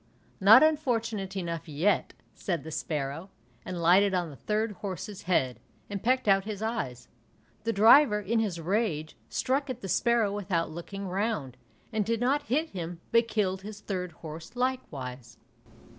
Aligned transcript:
"Not 0.39 0.63
unfortunate 0.63 1.37
enough 1.37 1.69
yet," 1.69 2.13
said 2.33 2.63
the 2.63 2.71
sparrow, 2.71 3.29
and 3.63 3.79
lighted 3.79 4.15
on 4.15 4.31
the 4.31 4.35
third 4.35 4.71
horse's 4.81 5.21
head, 5.21 5.59
and 5.91 6.01
pecked 6.01 6.27
out 6.27 6.43
his 6.43 6.63
eyes. 6.63 7.07
The 7.65 7.71
driver, 7.71 8.19
in 8.19 8.39
his 8.39 8.59
rage, 8.59 9.15
struck 9.29 9.69
at 9.69 9.81
the 9.81 9.87
sparrow 9.87 10.31
without 10.33 10.71
looking 10.71 11.07
round, 11.07 11.55
and 11.93 12.03
did 12.03 12.19
not 12.19 12.47
hit 12.49 12.69
him 12.71 12.99
but 13.11 13.27
killed 13.27 13.61
his 13.61 13.79
third 13.79 14.11
horse 14.13 14.55
likewise. 14.55 15.37